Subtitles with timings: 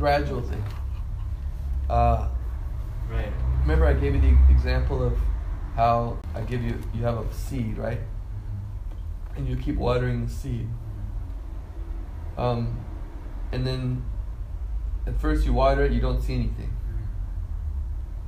[0.00, 0.64] gradual thing.
[1.90, 2.26] Uh,
[3.10, 3.32] right.
[3.60, 5.18] remember, I gave you the example of
[5.76, 8.00] how I give you you have a seed, right?
[9.36, 10.68] And you keep watering the seed.
[12.38, 12.82] Um,
[13.52, 14.02] and then
[15.06, 16.74] at first you water it, you don't see anything.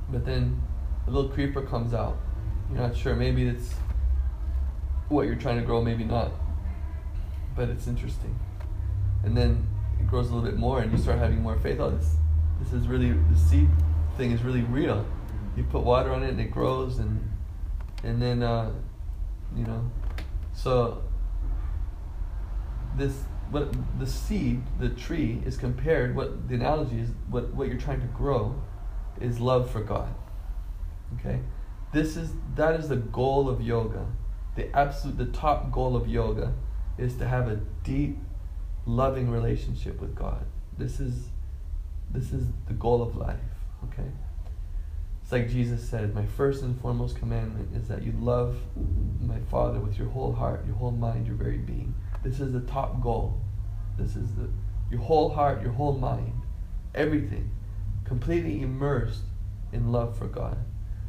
[0.09, 0.61] But then
[1.07, 2.17] a little creeper comes out.
[2.69, 3.15] You're not sure.
[3.15, 3.73] Maybe it's
[5.09, 6.31] what you're trying to grow, maybe not.
[7.55, 8.39] But it's interesting.
[9.23, 9.67] And then
[10.03, 11.79] it grows a little bit more, and you start having more faith.
[11.79, 12.15] Oh, this,
[12.59, 13.69] this is really the seed
[14.17, 15.05] thing is really real.
[15.55, 17.31] You put water on it, and it grows, and
[18.03, 18.71] and then uh,
[19.55, 19.89] you know,
[20.53, 21.03] so
[22.97, 26.15] this what the seed, the tree is compared.
[26.15, 28.61] What the analogy is, what what you're trying to grow,
[29.21, 30.13] is love for God.
[31.19, 31.39] Okay,
[31.93, 34.05] this is that is the goal of yoga.
[34.55, 36.53] The absolute, the top goal of yoga,
[36.97, 38.17] is to have a deep,
[38.85, 40.45] loving relationship with God.
[40.77, 41.27] This is,
[42.11, 43.39] this is the goal of life.
[43.85, 44.09] Okay.
[45.21, 48.57] It's like Jesus said, my first and foremost commandment is that you love
[49.21, 51.95] my Father with your whole heart, your whole mind, your very being.
[52.23, 53.39] This is the top goal.
[53.97, 54.49] This is the
[54.91, 56.43] your whole heart, your whole mind,
[56.93, 57.49] everything,
[58.05, 59.23] completely immersed
[59.71, 60.57] in love for God.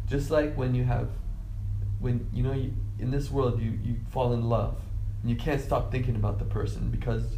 [0.06, 1.10] Just like when you have,
[1.98, 4.80] when you know, you, in this world you you fall in love,
[5.22, 7.36] and you can't stop thinking about the person because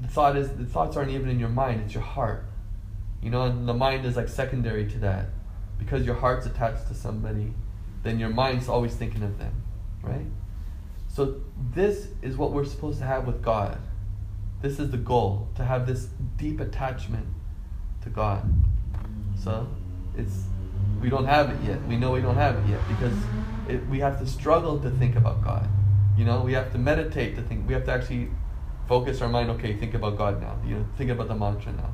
[0.00, 2.46] the thought is the thoughts aren't even in your mind; it's your heart.
[3.22, 5.26] You know, and the mind is like secondary to that,
[5.78, 7.52] because your heart's attached to somebody,
[8.02, 9.62] then your mind's always thinking of them,
[10.02, 10.26] right?
[11.08, 11.40] So
[11.74, 13.78] this is what we're supposed to have with God.
[14.60, 17.26] This is the goal to have this deep attachment
[18.02, 18.52] to God.
[19.38, 19.66] So
[20.16, 20.44] it's
[21.00, 21.82] we don't have it yet.
[21.86, 23.16] We know we don't have it yet because
[23.68, 25.68] it, we have to struggle to think about God.
[26.16, 27.66] You know, we have to meditate to think.
[27.66, 28.30] We have to actually
[28.88, 29.50] focus our mind.
[29.50, 30.58] Okay, think about God now.
[30.64, 31.92] You know, think about the mantra now.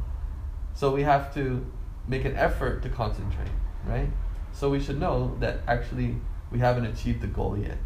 [0.75, 1.65] So we have to
[2.09, 3.51] make an effort to concentrate,
[3.87, 4.09] right?
[4.53, 6.17] So we should know that actually
[6.51, 7.79] we haven't achieved the goal yet.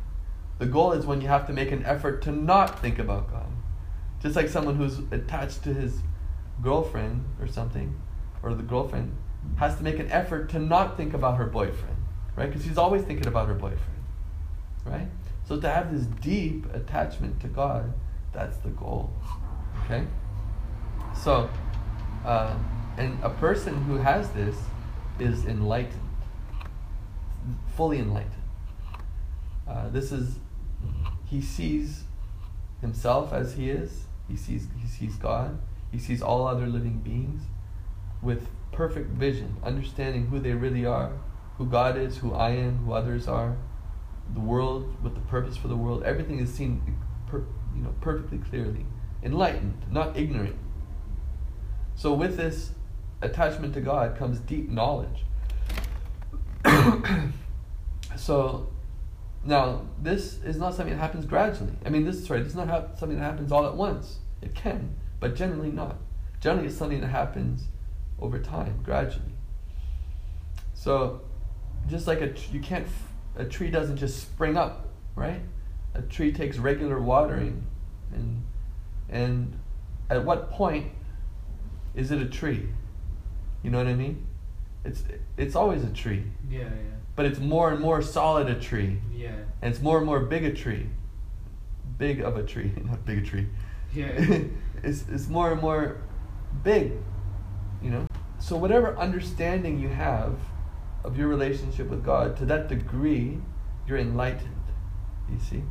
[0.58, 3.46] The goal is when you have to make an effort to not think about God.
[4.22, 6.00] Just like someone who's attached to his
[6.62, 8.00] girlfriend or something,
[8.42, 9.14] or the girlfriend,
[9.56, 11.96] has to make an effort to not think about her boyfriend,
[12.34, 12.46] right?
[12.46, 14.04] Because she's always thinking about her boyfriend,
[14.84, 15.08] right?
[15.44, 17.92] So to have this deep attachment to God,
[18.36, 19.10] that's the goal,
[19.84, 20.06] okay?
[21.14, 21.48] So,
[22.24, 22.54] uh,
[22.98, 24.56] and a person who has this
[25.18, 26.08] is enlightened,
[27.74, 28.32] fully enlightened.
[29.66, 30.36] Uh, this is,
[31.24, 32.04] he sees
[32.80, 34.04] himself as he is.
[34.28, 35.58] He sees he sees God.
[35.90, 37.42] He sees all other living beings
[38.22, 41.12] with perfect vision, understanding who they really are,
[41.56, 43.56] who God is, who I am, who others are,
[44.34, 46.02] the world with the purpose for the world.
[46.02, 46.96] Everything is seen,
[47.26, 47.44] per,
[47.76, 48.86] you know, perfectly clearly,
[49.22, 50.56] enlightened, not ignorant.
[51.94, 52.70] So with this
[53.22, 55.24] attachment to God comes deep knowledge.
[58.16, 58.68] so
[59.46, 61.72] now, this is not something that happens gradually.
[61.84, 64.18] I mean, this sorry, this is not ha- something that happens all at once.
[64.42, 65.96] It can, but generally not.
[66.40, 67.64] Generally, it's something that happens
[68.18, 69.32] over time, gradually.
[70.74, 71.22] So,
[71.88, 75.40] just like a tr- you can't, f- a tree doesn't just spring up, right?
[75.96, 77.66] A tree takes regular watering,
[78.12, 78.42] and
[79.08, 79.58] and
[80.10, 80.92] at what point
[81.94, 82.68] is it a tree?
[83.62, 84.26] You know what I mean?
[84.84, 85.04] It's
[85.36, 86.24] it's always a tree.
[86.50, 86.68] Yeah, yeah.
[87.16, 88.98] But it's more and more solid a tree.
[89.14, 89.30] Yeah.
[89.62, 90.86] And it's more and more big a tree.
[91.96, 93.46] Big of a tree, not big a tree.
[93.94, 94.08] Yeah.
[94.82, 96.02] it's, it's more and more
[96.62, 96.92] big,
[97.82, 98.06] you know?
[98.38, 100.38] So, whatever understanding you have
[101.04, 103.38] of your relationship with God, to that degree,
[103.86, 104.52] you're enlightened.
[105.30, 105.62] You see?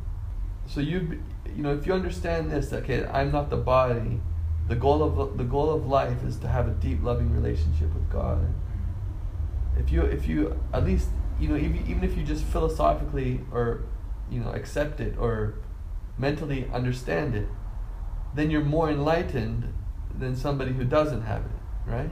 [0.66, 1.22] So, you,
[1.54, 4.20] you know, if you understand this, okay, I'm not the body,
[4.68, 8.10] the goal of the goal of life is to have a deep, loving relationship with
[8.10, 8.46] God.
[9.78, 11.08] If you, if you at least
[11.38, 13.84] you know, even, even if you just philosophically or,
[14.30, 15.54] you know, accept it or
[16.18, 17.48] mentally understand it,
[18.34, 19.72] then you're more enlightened
[20.18, 22.10] than somebody who doesn't have it, right?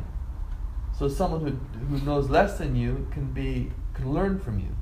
[0.96, 4.76] So someone who, who knows less than you can be can learn from you,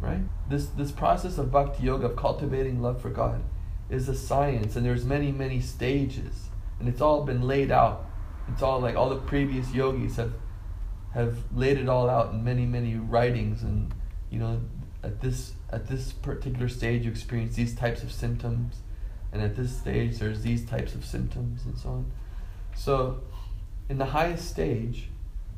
[0.00, 0.20] right?
[0.48, 3.42] This this process of bhakti yoga of cultivating love for God
[3.90, 6.48] is a science, and there's many many stages,
[6.78, 8.06] and it's all been laid out.
[8.52, 10.34] It's all like all the previous yogis have
[11.14, 13.94] have laid it all out in many many writings and
[14.30, 14.60] you know
[15.02, 18.80] at this at this particular stage you experience these types of symptoms
[19.32, 22.12] and at this stage there's these types of symptoms and so on
[22.74, 23.20] so
[23.88, 25.08] in the highest stage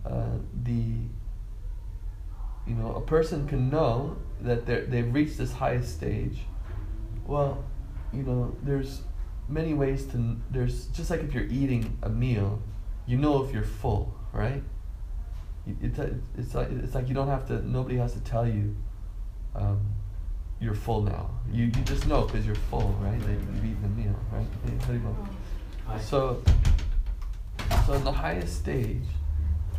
[0.05, 0.93] uh, the
[2.67, 6.39] you know a person can know that they they've reached this highest stage
[7.27, 7.65] well
[8.13, 9.03] you know there's
[9.49, 10.37] many ways to.
[10.51, 12.61] There's just like if you're eating a meal,
[13.07, 14.61] you know if you're full, right?
[15.67, 17.55] You- It, it, it's like it's like you don't have to.
[17.69, 18.75] Nobody has to tell you.
[19.55, 19.79] Um,
[20.59, 21.31] you're full now.
[21.53, 23.21] You you just know because you're full, right?
[23.21, 24.47] Like you've eaten a meal, right?
[24.65, 25.17] Hey, how do you go?
[25.87, 25.99] Hi.
[26.01, 26.43] So,
[27.87, 29.07] so in the highest stage,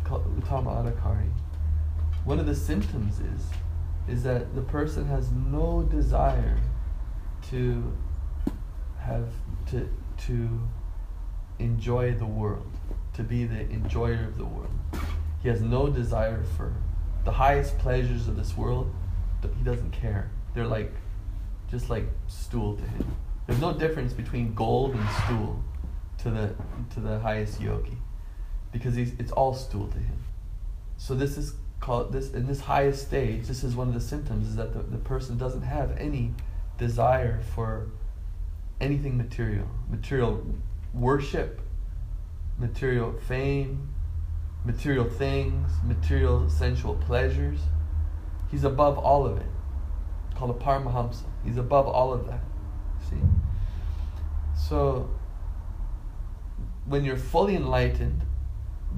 [0.04, 1.28] called Uttama Adhikari,
[2.28, 3.46] one of the symptoms is,
[4.06, 6.58] is that the person has no desire
[7.48, 7.96] to
[8.98, 9.28] have
[9.70, 9.88] to
[10.26, 10.60] to
[11.58, 12.70] enjoy the world,
[13.14, 14.76] to be the enjoyer of the world.
[15.42, 16.74] He has no desire for
[17.24, 18.92] the highest pleasures of this world.
[19.56, 20.30] He doesn't care.
[20.52, 20.92] They're like,
[21.70, 23.16] just like stool to him.
[23.46, 25.64] There's no difference between gold and stool
[26.18, 26.54] to the
[26.92, 27.96] to the highest yogi,
[28.70, 30.18] because he's, it's all stool to him.
[30.98, 33.46] So this is called this in this highest stage.
[33.46, 36.34] This is one of the symptoms is that the, the person doesn't have any
[36.76, 37.88] desire for
[38.80, 40.44] anything material, material
[40.94, 41.60] worship,
[42.58, 43.94] material fame,
[44.64, 47.60] material things, material sensual pleasures.
[48.50, 49.46] He's above all of it.
[50.36, 51.24] Called a Paramahamsa.
[51.44, 52.40] He's above all of that.
[53.08, 53.16] See?
[54.68, 55.10] So
[56.86, 58.22] when you're fully enlightened,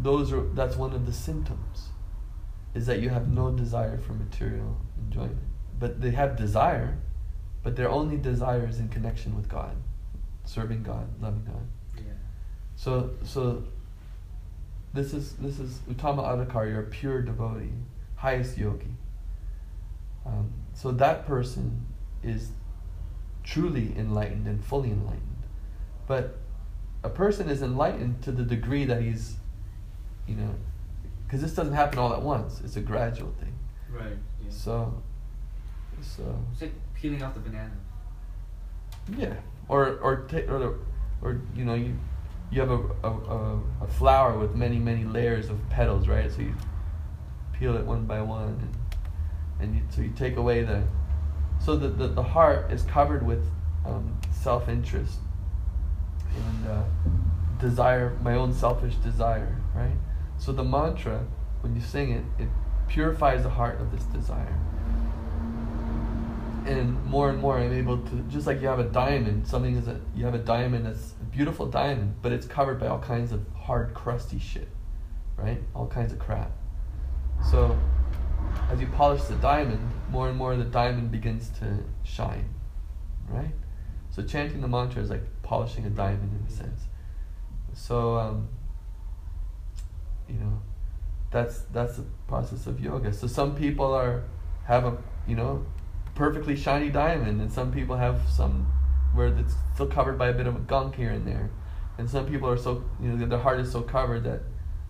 [0.03, 1.90] those are that's one of the symptoms.
[2.75, 5.39] Is that you have no desire for material enjoyment.
[5.79, 6.99] But they have desire,
[7.63, 9.77] but their only desire is in connection with God,
[10.45, 11.67] serving God, loving God.
[11.97, 12.13] Yeah.
[12.77, 13.65] So so
[14.93, 17.73] this is this is Uttama Adhikari, or pure devotee,
[18.17, 18.95] highest yogi.
[20.27, 21.87] Um, so that person
[22.23, 22.51] is
[23.43, 25.27] truly enlightened and fully enlightened.
[26.07, 26.39] But
[27.03, 29.37] a person is enlightened to the degree that he's,
[30.27, 30.55] you know,
[31.31, 32.61] because this doesn't happen all at once.
[32.65, 33.55] It's a gradual thing.
[33.89, 34.17] Right.
[34.43, 34.51] Yeah.
[34.51, 35.01] So,
[36.01, 37.71] so It's like peeling off the banana.
[39.17, 39.35] Yeah,
[39.69, 40.75] or or ta- or the-
[41.23, 41.97] or you know you
[42.51, 46.31] you have a, a, a, a flower with many many layers of petals, right?
[46.33, 46.55] So you
[47.53, 48.75] peel it one by one, and
[49.61, 50.83] and you, so you take away the
[51.61, 53.47] so the the, the heart is covered with
[53.87, 55.19] um, self interest
[56.37, 56.83] and uh,
[57.61, 59.97] desire, my own selfish desire, right?
[60.41, 61.25] So the mantra,
[61.61, 62.49] when you sing it, it
[62.89, 64.59] purifies the heart of this desire
[66.67, 69.89] and more and more I'm able to just like you have a diamond, something is
[69.89, 73.33] a you have a diamond that's a beautiful diamond, but it's covered by all kinds
[73.33, 74.69] of hard crusty shit.
[75.37, 75.63] Right?
[75.75, 76.51] All kinds of crap.
[77.51, 77.79] So
[78.71, 79.81] as you polish the diamond,
[80.11, 82.49] more and more the diamond begins to shine.
[83.29, 83.53] Right?
[84.11, 86.83] So chanting the mantra is like polishing a diamond in a sense.
[87.73, 88.49] So um,
[90.31, 90.61] you know,
[91.31, 93.13] that's that's the process of yoga.
[93.13, 94.25] So some people are
[94.67, 94.97] have a
[95.27, 95.67] you know
[96.15, 98.73] perfectly shiny diamond, and some people have some
[99.15, 101.51] where it's still covered by a bit of a gunk here and there,
[101.99, 104.43] and some people are so you know their heart is so covered that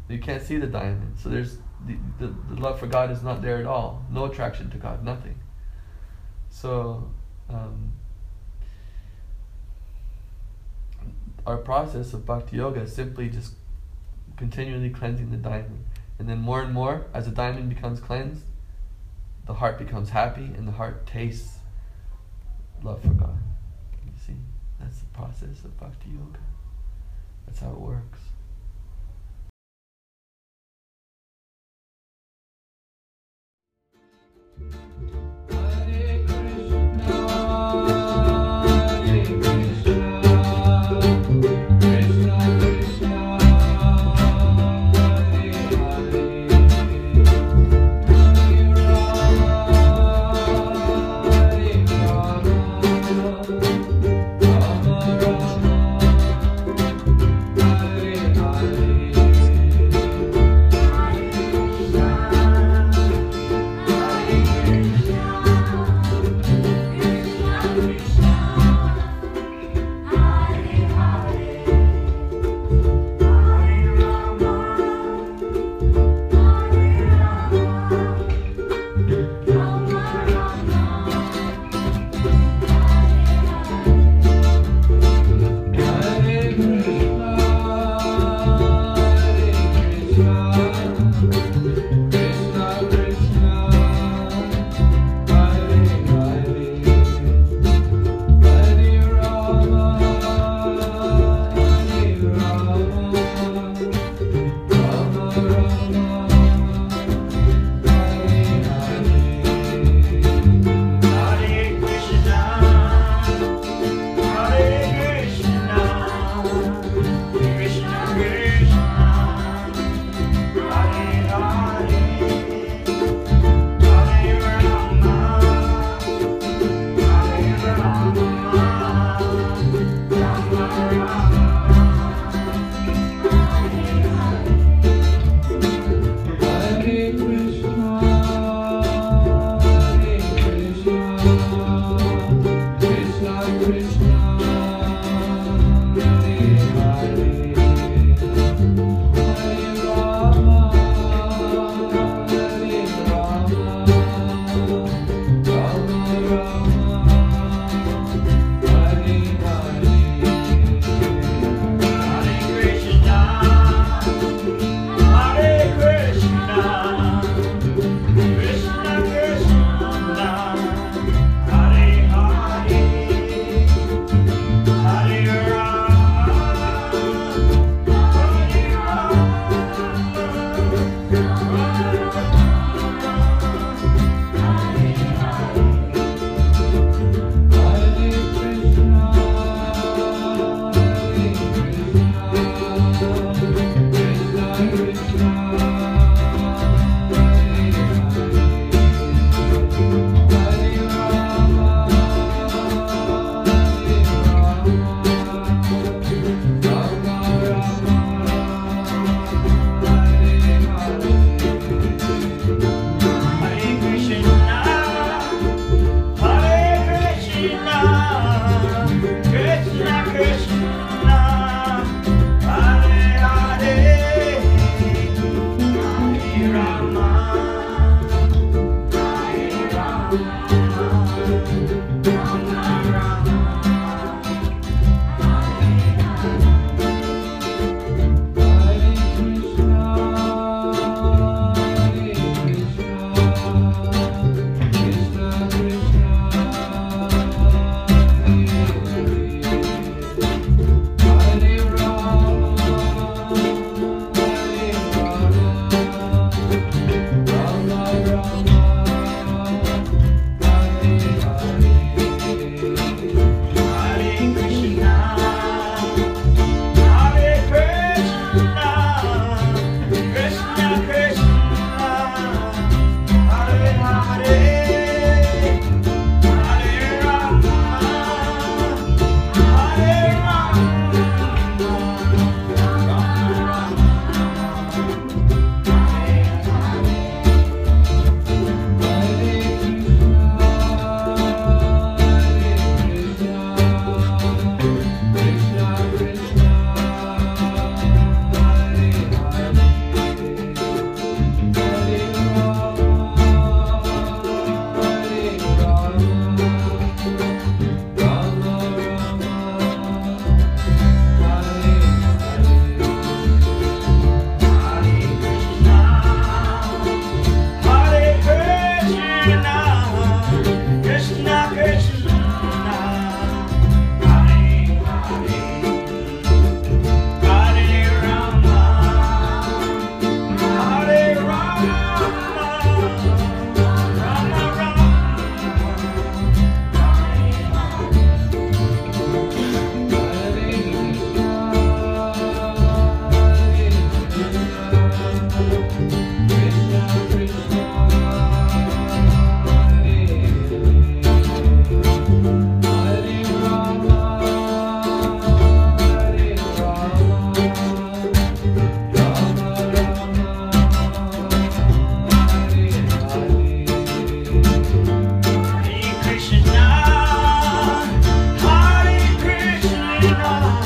[0.09, 1.17] you can't see the diamond.
[1.19, 4.05] So there's the, the, the love for God is not there at all.
[4.11, 5.39] No attraction to God, nothing.
[6.51, 7.11] So
[7.49, 7.93] um,
[11.47, 13.55] our process of bhakti yoga is simply just
[14.41, 15.85] continually cleansing the diamond.
[16.19, 18.43] And then more and more, as the diamond becomes cleansed,
[19.45, 21.59] the heart becomes happy and the heart tastes
[22.83, 23.39] love for God.
[24.07, 24.37] You see?
[24.81, 26.39] That's the process of bhakti yoga.
[27.47, 28.19] That's how it works.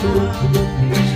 [0.05, 0.35] Krishna,
[0.91, 1.14] Krishna,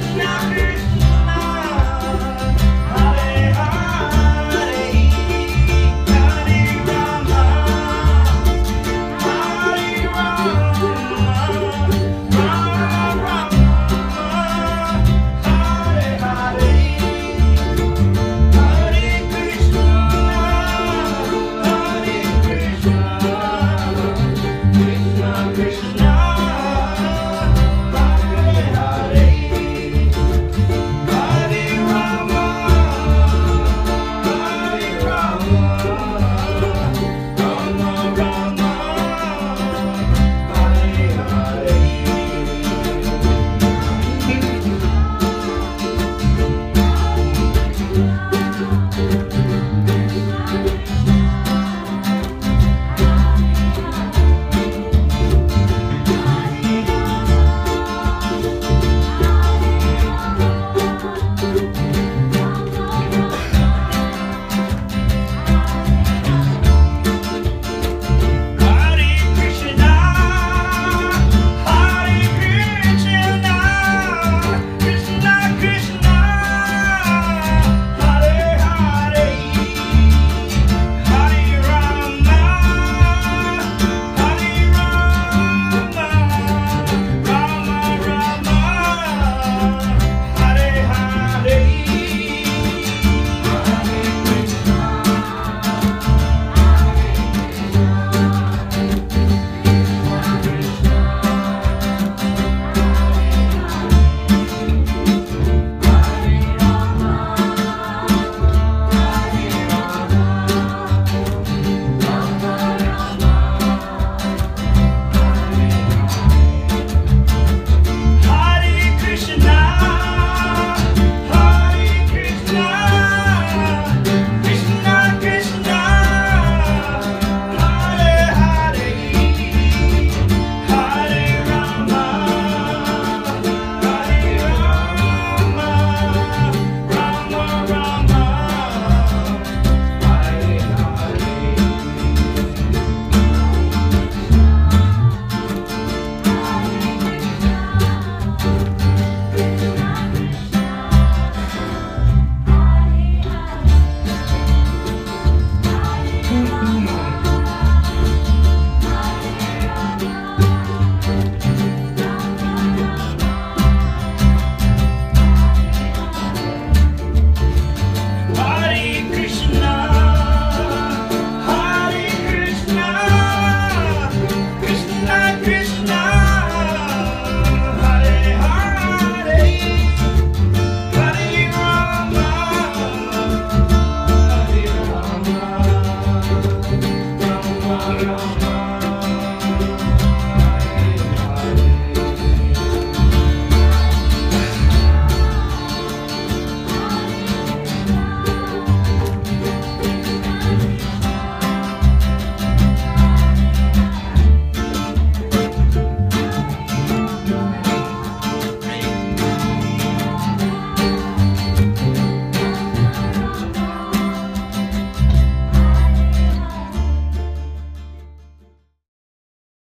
[175.59, 176.08] Krishna.